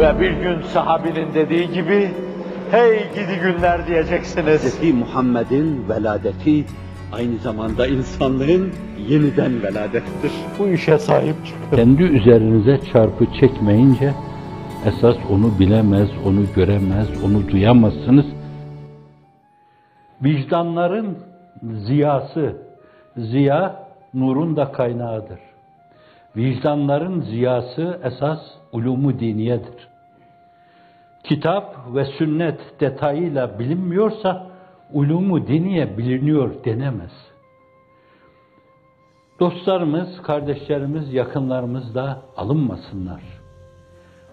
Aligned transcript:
Ve 0.00 0.20
bir 0.20 0.30
gün 0.30 0.62
sahabinin 0.62 1.34
dediği 1.34 1.72
gibi, 1.72 2.10
hey 2.70 2.98
gidi 3.14 3.40
günler 3.42 3.86
diyeceksiniz. 3.86 4.80
Hz. 4.80 4.94
Muhammed'in 4.94 5.88
veladeti 5.88 6.64
aynı 7.12 7.38
zamanda 7.38 7.86
insanlığın 7.86 8.72
yeniden 9.08 9.62
veladettir. 9.62 10.32
Bu 10.58 10.68
işe 10.68 10.98
sahip 10.98 11.46
çıkın. 11.46 11.76
Kendi 11.76 12.02
üzerinize 12.02 12.80
çarpı 12.92 13.26
çekmeyince 13.40 14.12
esas 14.86 15.16
onu 15.30 15.58
bilemez, 15.58 16.08
onu 16.26 16.40
göremez, 16.56 17.24
onu 17.24 17.48
duyamazsınız. 17.48 18.26
Vicdanların 20.24 21.18
ziyası, 21.62 22.56
ziya 23.16 23.86
nurun 24.14 24.56
da 24.56 24.72
kaynağıdır. 24.72 25.38
Vicdanların 26.36 27.20
ziyası 27.20 28.00
esas 28.04 28.40
ulumu 28.72 29.20
diniyedir. 29.20 29.89
Kitap 31.24 31.76
ve 31.94 32.04
sünnet 32.04 32.80
detayıyla 32.80 33.58
bilinmiyorsa 33.58 34.46
ulumu 34.92 35.46
diniye 35.46 35.98
biliniyor 35.98 36.64
denemez. 36.64 37.12
Dostlarımız, 39.40 40.22
kardeşlerimiz, 40.22 41.14
yakınlarımız 41.14 41.94
da 41.94 42.22
alınmasınlar. 42.36 43.22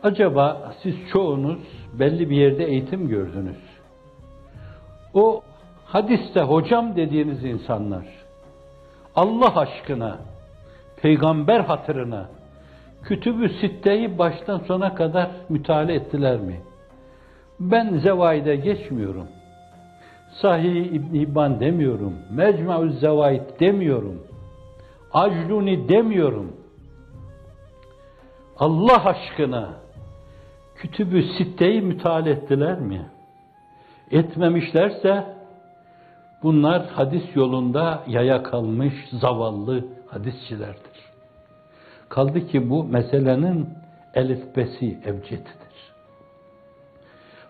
Acaba 0.03 0.73
siz 0.83 0.95
çoğunuz 1.13 1.59
belli 1.93 2.29
bir 2.29 2.37
yerde 2.37 2.65
eğitim 2.65 3.07
gördünüz. 3.07 3.57
O 5.13 5.41
hadiste 5.85 6.41
hocam 6.41 6.95
dediğiniz 6.95 7.45
insanlar 7.45 8.05
Allah 9.15 9.59
aşkına, 9.59 10.17
peygamber 11.01 11.59
hatırına 11.59 12.29
kütübü 13.03 13.49
sitteyi 13.49 14.17
baştan 14.17 14.59
sona 14.59 14.95
kadar 14.95 15.29
müteala 15.49 15.91
ettiler 15.91 16.39
mi? 16.39 16.61
Ben 17.59 17.97
zevaide 17.97 18.55
geçmiyorum. 18.55 19.27
Sahih 20.41 20.85
İbn 20.85 21.15
İbban 21.15 21.59
demiyorum. 21.59 22.13
Mecmu'uz 22.31 22.99
Zevaid 22.99 23.59
demiyorum. 23.59 24.23
Acluni 25.13 25.89
demiyorum. 25.89 26.55
Allah 28.59 29.05
aşkına 29.05 29.73
kütübü 30.75 31.23
sitteyi 31.23 31.81
müteala 31.81 32.29
ettiler 32.29 32.79
mi? 32.79 33.05
Etmemişlerse 34.11 35.23
bunlar 36.43 36.85
hadis 36.87 37.35
yolunda 37.35 38.03
yaya 38.07 38.43
kalmış 38.43 38.93
zavallı 39.11 39.85
hadisçilerdir. 40.07 40.97
Kaldı 42.09 42.47
ki 42.47 42.69
bu 42.69 42.83
meselenin 42.83 43.69
elifbesi 44.13 44.97
evcetidir. 45.05 45.67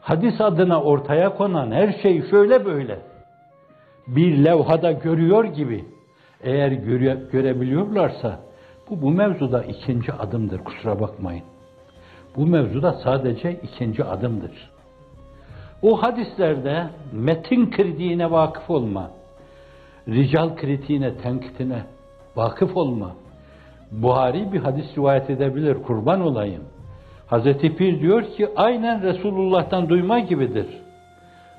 Hadis 0.08 0.42
adına 0.42 0.82
ortaya 0.82 1.38
konan 1.38 1.72
her 1.72 1.94
şey 2.02 2.30
şöyle 2.30 2.66
böyle. 2.66 3.00
Bir 4.08 4.46
levhada 4.46 4.92
görüyor 4.92 5.46
gibi 5.46 5.86
eğer 6.44 6.72
göre, 6.72 7.18
görebiliyorlarsa 7.32 8.40
bu 8.90 9.02
bu 9.02 9.12
mevzuda 9.12 9.64
ikinci 9.64 10.14
adımdır 10.14 10.64
kusura 10.64 11.00
bakmayın. 11.00 11.44
Bu 12.36 12.46
mevzuda 12.46 12.94
sadece 12.94 13.52
ikinci 13.52 14.04
adımdır. 14.04 14.72
O 15.82 16.04
hadislerde 16.04 16.88
metin 17.12 17.72
kritiğine 17.72 18.32
vakıf 18.32 18.70
olma, 18.70 19.12
rical 20.08 20.56
kritiğine, 20.56 21.18
tenkitine 21.18 21.84
vakıf 22.36 22.78
olma. 22.78 23.16
Buhari 23.92 24.52
bir 24.54 24.60
hadis 24.60 24.98
rivayet 24.98 25.30
edebilir, 25.30 25.84
kurban 25.84 26.22
olayım. 26.22 26.64
Hazreti 27.28 27.76
Pir 27.76 28.02
diyor 28.02 28.24
ki 28.24 28.50
aynen 28.56 29.02
Resulullah'tan 29.02 29.90
duyma 29.90 30.20
gibidir. 30.20 30.68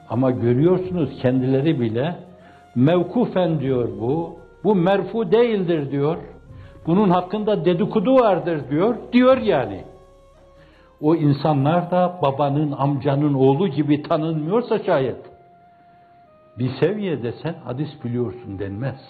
Ama 0.09 0.31
görüyorsunuz 0.31 1.11
kendileri 1.23 1.81
bile 1.81 2.17
mevkufen 2.75 3.61
diyor 3.61 3.89
bu, 4.01 4.39
bu 4.65 4.75
merfu 4.75 5.33
değildir 5.33 5.91
diyor. 5.91 6.17
Bunun 6.87 7.11
hakkında 7.11 7.65
dedikodu 7.65 8.15
vardır 8.15 8.71
diyor, 8.71 8.97
diyor 9.13 9.37
yani. 9.37 9.85
O 11.01 11.15
insanlar 11.15 11.91
da 11.91 12.19
babanın, 12.23 12.73
amcanın 12.73 13.35
oğlu 13.35 13.69
gibi 13.69 14.03
tanınmıyorsa 14.03 14.79
şayet, 14.79 15.17
bir 16.59 16.71
seviyede 16.81 17.33
sen 17.43 17.55
hadis 17.65 18.05
biliyorsun 18.05 18.59
denmez. 18.59 19.01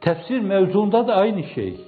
Tefsir 0.00 0.40
mevzuunda 0.40 1.08
da 1.08 1.16
aynı 1.16 1.42
şey. 1.42 1.80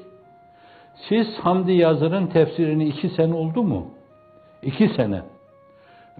Siz 1.09 1.27
Hamdi 1.41 1.73
Yazır'ın 1.73 2.27
tefsirini 2.27 2.85
iki 2.85 3.09
sene 3.09 3.35
oldu 3.35 3.63
mu? 3.63 3.87
İki 4.63 4.89
sene. 4.89 5.23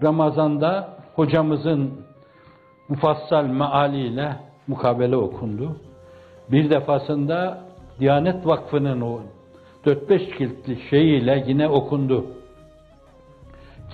Ramazan'da 0.03 0.89
hocamızın 1.15 1.91
mufassal 2.89 3.45
mealiyle 3.45 4.35
mukabele 4.67 5.15
okundu. 5.15 5.75
Bir 6.51 6.69
defasında 6.69 7.61
Diyanet 7.99 8.47
Vakfı'nın 8.47 9.01
o 9.01 9.19
4-5 9.85 10.37
kilitli 10.37 10.89
şeyiyle 10.89 11.43
yine 11.47 11.67
okundu. 11.67 12.25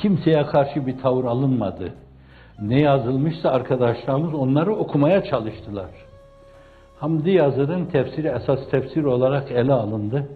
Kimseye 0.02 0.46
karşı 0.46 0.88
bir 0.88 0.98
tavır 0.98 1.26
alınmadı. 1.26 1.94
Ne 2.62 2.80
yazılmışsa 2.80 3.50
arkadaşlarımız 3.50 4.34
onları 4.34 4.76
okumaya 4.76 5.24
çalıştılar. 5.24 5.90
Hamdi 7.00 7.32
Yazır'ın 7.32 7.86
tefsiri 7.86 8.28
esas 8.28 8.70
tefsir 8.70 9.04
olarak 9.04 9.52
ele 9.52 9.74
alındı. 9.74 10.30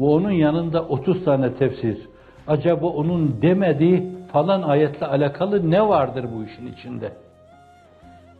Ve 0.00 0.04
onun 0.04 0.30
yanında 0.30 0.82
30 0.82 1.24
tane 1.24 1.54
tefsir. 1.54 1.98
Acaba 2.46 2.86
onun 2.86 3.42
demediği 3.42 4.18
falan 4.32 4.62
ayetle 4.62 5.06
alakalı 5.06 5.70
ne 5.70 5.88
vardır 5.88 6.26
bu 6.34 6.44
işin 6.44 6.72
içinde? 6.72 7.12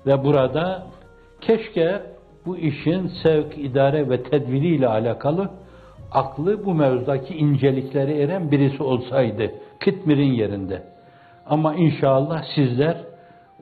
Ve 0.07 0.25
burada 0.25 0.87
keşke 1.41 2.03
bu 2.47 2.57
işin 2.59 3.11
sevk, 3.23 3.59
idare 3.59 4.11
ve 4.11 4.23
tedbiriyle 4.23 4.89
alakalı 4.89 5.51
aklı 6.13 6.65
bu 6.65 6.75
mevzudaki 6.75 7.35
incelikleri 7.35 8.13
eren 8.13 8.51
birisi 8.51 8.83
olsaydı 8.83 9.53
Kıtmir'in 9.81 10.33
yerinde. 10.33 10.83
Ama 11.47 11.75
inşallah 11.75 12.43
sizler 12.55 12.97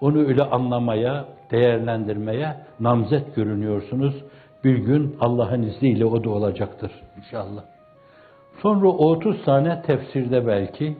onu 0.00 0.18
öyle 0.18 0.42
anlamaya, 0.42 1.24
değerlendirmeye 1.50 2.56
namzet 2.80 3.34
görünüyorsunuz. 3.34 4.14
Bir 4.64 4.78
gün 4.78 5.16
Allah'ın 5.20 5.62
izniyle 5.62 6.04
o 6.04 6.24
da 6.24 6.30
olacaktır 6.30 6.90
inşallah. 7.16 7.75
Sonra 8.62 8.88
o 8.88 9.10
30 9.10 9.44
tane 9.44 9.82
tefsirde 9.82 10.46
belki 10.46 10.96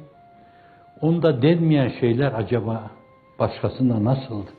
onda 1.00 1.42
denmeyen 1.42 1.88
şeyler 2.00 2.32
acaba 2.32 2.90
başkasında 3.38 4.04
nasıldı? 4.04 4.50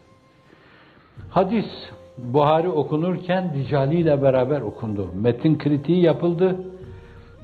Hadis 1.30 1.66
Buhari 2.18 2.70
okunurken 2.70 3.54
Ricali 3.54 4.00
ile 4.00 4.22
beraber 4.22 4.62
okundu. 4.62 5.12
Metin 5.14 5.58
kritiği 5.58 6.04
yapıldı. 6.04 6.56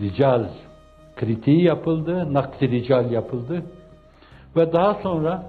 Rical 0.01 0.45
kritiği 1.15 1.63
yapıldı. 1.63 2.33
Nakli 2.33 2.71
rical 2.71 3.11
yapıldı. 3.11 3.63
Ve 4.55 4.73
daha 4.73 4.93
sonra 4.93 5.43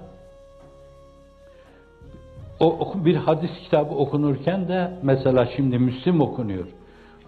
o 2.59 2.93
bir 3.05 3.15
hadis 3.15 3.51
kitabı 3.63 3.95
okunurken 3.95 4.67
de 4.67 4.91
mesela 5.03 5.45
şimdi 5.55 5.79
Müslim 5.79 6.21
okunuyor. 6.21 6.65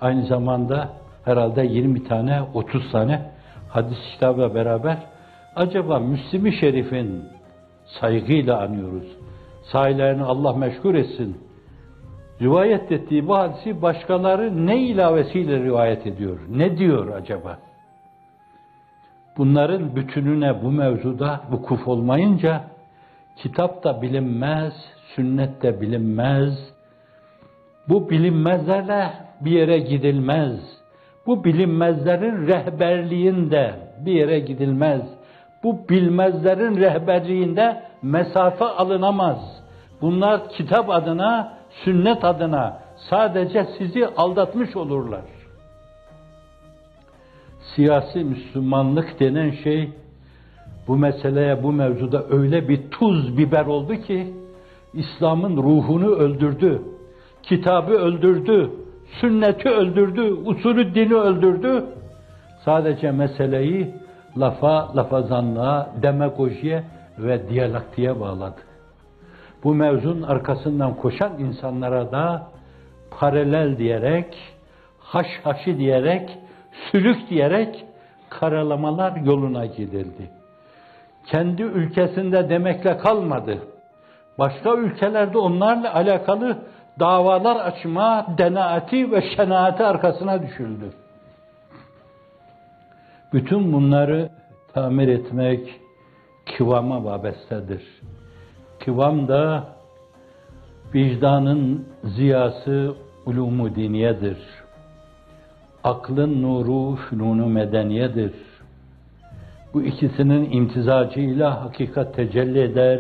Aynı 0.01 0.25
zamanda 0.25 0.89
herhalde 1.27 1.65
20 1.65 2.03
tane, 2.03 2.41
30 2.53 2.91
tane 2.91 3.21
hadis 3.69 3.97
kitabı 4.13 4.55
beraber 4.55 4.97
acaba 5.55 5.99
Müslim-i 5.99 6.53
Şerif'in 6.53 7.25
saygıyla 7.99 8.61
anıyoruz. 8.61 9.07
Sahilerini 9.71 10.23
Allah 10.23 10.53
meşgul 10.53 10.95
etsin. 10.95 11.38
Rivayet 12.41 12.91
ettiği 12.91 13.27
bu 13.27 13.38
hadisi 13.38 13.81
başkaları 13.81 14.67
ne 14.67 14.77
ilavesiyle 14.77 15.59
rivayet 15.59 16.07
ediyor? 16.07 16.39
Ne 16.49 16.77
diyor 16.77 17.07
acaba? 17.07 17.57
Bunların 19.38 19.95
bütününe 19.95 20.63
bu 20.63 20.71
mevzuda 20.71 21.41
vukuf 21.51 21.88
olmayınca 21.88 22.63
kitap 23.35 23.83
da 23.83 24.01
bilinmez, 24.01 24.74
sünnet 25.15 25.62
de 25.62 25.81
bilinmez. 25.81 26.74
Bu 27.89 28.09
bilinmezlerle 28.09 29.13
bir 29.41 29.51
yere 29.51 29.79
gidilmez. 29.79 30.76
Bu 31.27 31.44
bilinmezlerin 31.44 32.47
rehberliğinde 32.47 33.75
bir 34.06 34.12
yere 34.12 34.39
gidilmez. 34.39 35.01
Bu 35.63 35.89
bilmezlerin 35.89 36.77
rehberliğinde 36.77 37.83
mesafe 38.01 38.65
alınamaz. 38.65 39.63
Bunlar 40.01 40.50
kitap 40.50 40.89
adına, 40.89 41.53
sünnet 41.69 42.24
adına 42.24 42.79
sadece 43.09 43.65
sizi 43.77 44.07
aldatmış 44.07 44.75
olurlar. 44.75 45.21
Siyasi 47.75 48.24
Müslümanlık 48.24 49.19
denen 49.19 49.51
şey 49.51 49.89
bu 50.88 50.97
meseleye, 50.97 51.63
bu 51.63 51.71
mevzuda 51.71 52.24
öyle 52.29 52.69
bir 52.69 52.91
tuz 52.91 53.38
biber 53.38 53.65
oldu 53.65 53.95
ki 53.95 54.33
İslam'ın 54.94 55.57
ruhunu 55.57 56.09
öldürdü. 56.09 56.81
Kitabı 57.44 57.91
öldürdü. 57.94 58.71
Sünneti 59.12 59.69
öldürdü. 59.69 60.21
Usulü 60.21 60.95
dini 60.95 61.15
öldürdü. 61.15 61.86
Sadece 62.65 63.12
meseleyi 63.12 63.94
lafa, 64.38 64.95
lafazanlığa, 64.95 65.89
demagojiye 66.01 66.83
ve 67.18 67.50
diyalektiğe 67.50 68.19
bağladı. 68.19 68.62
Bu 69.63 69.75
mevzun 69.75 70.21
arkasından 70.21 70.95
koşan 70.95 71.31
insanlara 71.39 72.12
da 72.12 72.48
paralel 73.19 73.77
diyerek, 73.77 74.38
haş 75.00 75.27
haşı 75.44 75.77
diyerek, 75.77 76.38
sülük 76.92 77.30
diyerek 77.30 77.86
karalamalar 78.30 79.15
yoluna 79.15 79.65
gidildi. 79.65 80.30
Kendi 81.25 81.62
ülkesinde 81.62 82.50
demekle 82.50 82.98
kalmadı. 82.98 83.57
Başka 84.39 84.75
ülkelerde 84.75 85.38
onlarla 85.38 85.94
alakalı 85.94 86.57
davalar 86.99 87.55
açma, 87.55 88.25
denaati 88.38 89.11
ve 89.11 89.21
şenaati 89.35 89.83
arkasına 89.83 90.44
düşüldü. 90.44 90.89
Bütün 93.33 93.73
bunları 93.73 94.29
tamir 94.73 95.07
etmek 95.07 95.79
kıvama 96.57 97.03
vabestedir. 97.03 97.83
Kıvam 98.79 99.27
da 99.27 99.63
vicdanın 100.94 101.88
ziyası 102.03 102.95
ulumu 103.25 103.75
diniyedir. 103.75 104.38
Aklın 105.83 106.41
nuru 106.41 106.95
fünunu 106.95 107.47
medeniyedir. 107.47 108.33
Bu 109.73 109.81
ikisinin 109.81 110.51
imtizacıyla 110.51 111.63
hakikat 111.63 112.15
tecelli 112.15 112.59
eder, 112.61 113.00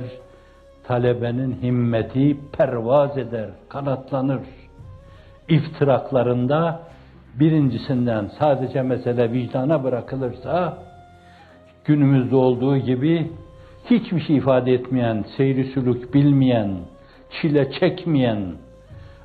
talebenin 0.87 1.57
himmeti 1.61 2.37
pervaz 2.57 3.17
eder, 3.17 3.49
kanatlanır. 3.69 4.41
İftiraklarında 5.49 6.79
birincisinden 7.39 8.31
sadece 8.39 8.81
mesele 8.81 9.31
vicdana 9.31 9.83
bırakılırsa, 9.83 10.77
günümüzde 11.85 12.35
olduğu 12.35 12.77
gibi 12.77 13.31
hiçbir 13.89 14.21
şey 14.21 14.37
ifade 14.37 14.73
etmeyen, 14.73 15.25
seyri 15.37 15.63
sülük 15.63 16.13
bilmeyen, 16.13 16.69
çile 17.29 17.71
çekmeyen, 17.71 18.45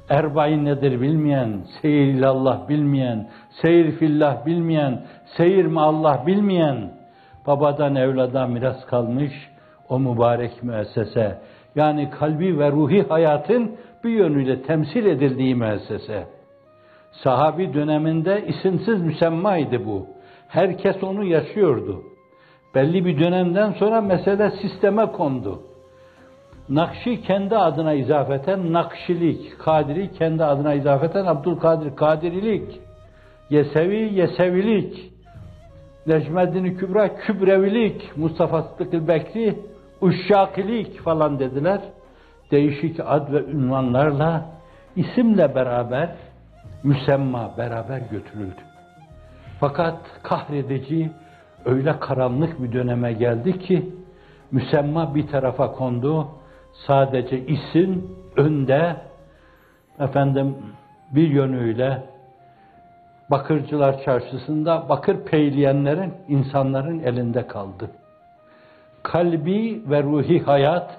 erbain 0.08 0.64
nedir 0.64 1.00
bilmeyen, 1.00 1.60
seyir 1.82 2.06
ilallah 2.06 2.68
bilmeyen, 2.68 3.28
seyir 3.62 3.92
fillah 3.92 4.46
bilmeyen, 4.46 5.02
seyir 5.36 5.64
mi 5.64 5.80
Allah 5.80 6.22
bilmeyen, 6.26 6.92
babadan 7.46 7.94
evlada 7.94 8.46
miras 8.46 8.86
kalmış 8.86 9.51
o 9.88 9.98
mübarek 9.98 10.62
müessese. 10.62 11.38
Yani 11.74 12.10
kalbi 12.10 12.58
ve 12.58 12.70
ruhi 12.70 13.02
hayatın 13.08 13.76
bir 14.04 14.10
yönüyle 14.10 14.62
temsil 14.62 15.06
edildiği 15.06 15.54
müessese. 15.54 16.26
Sahabi 17.12 17.74
döneminde 17.74 18.44
isimsiz 18.46 19.02
müsemmaydı 19.02 19.86
bu. 19.86 20.06
Herkes 20.48 21.02
onu 21.02 21.24
yaşıyordu. 21.24 22.02
Belli 22.74 23.04
bir 23.04 23.20
dönemden 23.20 23.72
sonra 23.72 24.00
mesele 24.00 24.50
sisteme 24.50 25.06
kondu. 25.06 25.62
Nakşi 26.68 27.22
kendi 27.22 27.56
adına 27.56 27.92
izafeten 27.92 28.72
Nakşilik, 28.72 29.58
Kadiri 29.58 30.12
kendi 30.12 30.44
adına 30.44 30.74
izafeten 30.74 31.26
Abdülkadir 31.26 31.96
Kadirilik, 31.96 32.80
Yesevi 33.50 34.14
Yesevilik, 34.14 35.12
Necmeddin 36.06 36.74
Kübra 36.74 37.16
Kübrevilik, 37.16 38.16
Mustafa 38.16 38.62
Sıddık 38.62 39.08
Bekri 39.08 39.58
Uşşakilik 40.02 41.00
falan 41.00 41.38
dediler. 41.38 41.80
Değişik 42.50 43.00
ad 43.00 43.32
ve 43.32 43.44
ünvanlarla 43.44 44.46
isimle 44.96 45.54
beraber 45.54 46.10
müsemma 46.82 47.50
beraber 47.58 47.98
götürüldü. 47.98 48.60
Fakat 49.60 49.98
kahredici 50.22 51.10
öyle 51.64 51.98
karanlık 52.00 52.62
bir 52.62 52.72
döneme 52.72 53.12
geldi 53.12 53.58
ki 53.58 53.94
müsemma 54.50 55.14
bir 55.14 55.26
tarafa 55.26 55.72
kondu. 55.72 56.28
Sadece 56.86 57.46
isim 57.46 58.16
önde 58.36 58.96
efendim 60.00 60.56
bir 61.14 61.28
yönüyle 61.28 62.12
Bakırcılar 63.30 64.04
Çarşısı'nda 64.04 64.88
bakır 64.88 65.24
peyleyenlerin, 65.24 66.14
insanların 66.28 66.98
elinde 66.98 67.46
kaldı. 67.46 67.90
Kalbi 69.02 69.82
ve 69.90 70.02
ruhi 70.02 70.42
hayat 70.42 70.98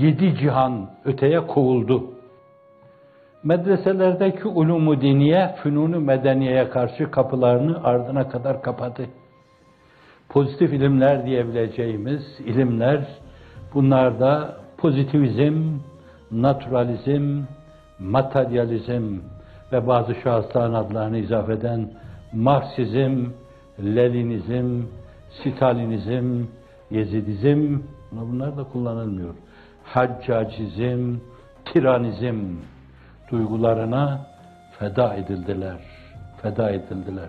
yedi 0.00 0.36
cihan 0.36 0.90
öteye 1.04 1.46
kovuldu. 1.46 2.10
Medreselerdeki 3.44 4.48
ulumu 4.48 5.00
diniye, 5.00 5.54
fünunu 5.62 6.00
medeniyeye 6.00 6.70
karşı 6.70 7.10
kapılarını 7.10 7.84
ardına 7.84 8.28
kadar 8.28 8.62
kapadı. 8.62 9.06
Pozitif 10.28 10.72
ilimler 10.72 11.26
diyebileceğimiz 11.26 12.40
ilimler, 12.40 13.06
bunlar 13.74 14.20
da 14.20 14.56
pozitivizm, 14.78 15.62
naturalizm, 16.30 17.42
materyalizm 17.98 19.18
ve 19.72 19.86
bazı 19.86 20.14
şahısların 20.14 20.74
adlarını 20.74 21.18
izaf 21.18 21.50
eden 21.50 21.90
Marksizm, 22.32 23.26
Leninizm, 23.80 24.82
Stalinizm, 25.30 26.44
Yezidizm, 26.90 27.78
bunlar 28.12 28.56
da 28.56 28.64
kullanılmıyor. 28.64 29.34
Haccacizm, 29.84 31.14
tiranizm 31.64 32.36
duygularına 33.30 34.26
feda 34.78 35.14
edildiler. 35.14 35.78
Feda 36.42 36.70
edildiler. 36.70 37.28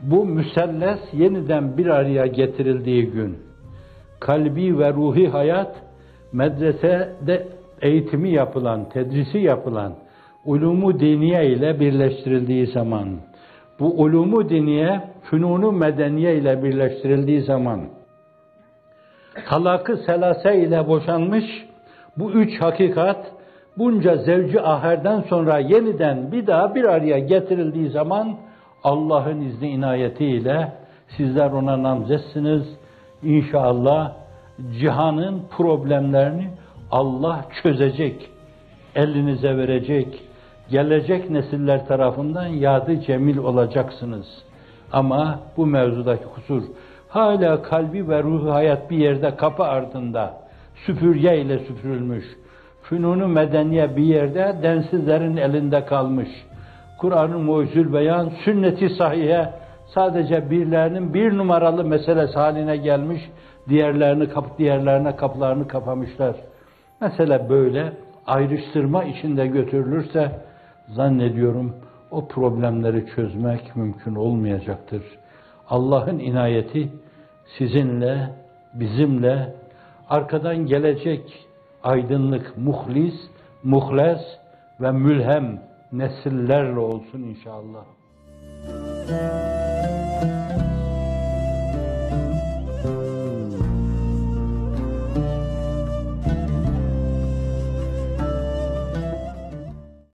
Bu 0.00 0.24
müselles 0.24 1.00
yeniden 1.12 1.76
bir 1.76 1.86
araya 1.86 2.26
getirildiği 2.26 3.10
gün 3.10 3.38
kalbi 4.20 4.78
ve 4.78 4.92
ruhi 4.92 5.28
hayat 5.28 5.76
medresede 6.32 7.48
eğitimi 7.82 8.30
yapılan, 8.30 8.88
tedrisi 8.88 9.38
yapılan 9.38 9.92
ulumu 10.44 11.00
diniye 11.00 11.46
ile 11.46 11.80
birleştirildiği 11.80 12.66
zaman 12.66 13.08
bu 13.80 14.02
ulumu 14.02 14.48
diniye 14.48 15.00
fünunu 15.22 15.72
medeniye 15.72 16.36
ile 16.36 16.62
birleştirildiği 16.62 17.40
zaman 17.40 17.80
talakı 19.48 19.96
selase 19.96 20.56
ile 20.56 20.88
boşanmış 20.88 21.44
bu 22.16 22.30
üç 22.30 22.60
hakikat 22.60 23.26
bunca 23.78 24.16
zevci 24.16 24.60
aherden 24.60 25.20
sonra 25.20 25.58
yeniden 25.58 26.32
bir 26.32 26.46
daha 26.46 26.74
bir 26.74 26.84
araya 26.84 27.18
getirildiği 27.18 27.90
zaman 27.90 28.36
Allah'ın 28.84 29.40
izni 29.40 29.68
inayetiyle 29.68 30.72
sizler 31.16 31.50
ona 31.50 31.82
namzetsiniz. 31.82 32.62
İnşallah 33.22 34.12
cihanın 34.80 35.42
problemlerini 35.56 36.50
Allah 36.90 37.44
çözecek, 37.62 38.30
elinize 38.94 39.56
verecek, 39.56 40.22
gelecek 40.70 41.30
nesiller 41.30 41.86
tarafından 41.86 42.46
yadı 42.46 43.00
cemil 43.00 43.36
olacaksınız. 43.36 44.26
Ama 44.92 45.40
bu 45.56 45.66
mevzudaki 45.66 46.24
kusur 46.24 46.62
hala 47.12 47.62
kalbi 47.62 48.08
ve 48.08 48.22
ruhu 48.22 48.52
hayat 48.52 48.90
bir 48.90 48.96
yerde 48.96 49.36
kapı 49.36 49.64
ardında 49.64 50.34
süpürge 50.86 51.38
ile 51.38 51.58
süpürülmüş. 51.58 52.24
Fünunu 52.82 53.28
medeniye 53.28 53.96
bir 53.96 54.02
yerde 54.02 54.56
densizlerin 54.62 55.36
elinde 55.36 55.84
kalmış. 55.84 56.28
Kur'an'ın 56.98 57.40
mucizül 57.40 57.92
beyan, 57.92 58.28
sünneti 58.44 58.88
sahihe 58.88 59.50
sadece 59.94 60.50
birlerinin 60.50 61.14
bir 61.14 61.38
numaralı 61.38 61.84
meselesi 61.84 62.34
haline 62.34 62.76
gelmiş. 62.76 63.30
Diğerlerini 63.68 64.28
kap 64.28 64.58
diğerlerine 64.58 65.16
kapılarını 65.16 65.68
kapamışlar. 65.68 66.36
Mesele 67.00 67.48
böyle 67.48 67.92
ayrıştırma 68.26 69.04
içinde 69.04 69.46
götürülürse 69.46 70.30
zannediyorum 70.88 71.76
o 72.10 72.28
problemleri 72.28 73.06
çözmek 73.16 73.76
mümkün 73.76 74.14
olmayacaktır. 74.14 75.02
Allah'ın 75.72 76.18
inayeti 76.18 76.88
sizinle, 77.58 78.30
bizimle, 78.74 79.54
arkadan 80.08 80.66
gelecek 80.66 81.46
aydınlık, 81.82 82.58
muhlis, 82.58 83.14
muhles 83.62 84.20
ve 84.80 84.90
mülhem 84.92 85.62
nesillerle 85.92 86.78
olsun 86.78 87.22
inşallah. 87.22 87.84